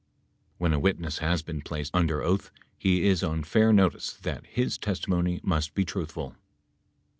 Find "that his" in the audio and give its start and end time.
4.13-4.79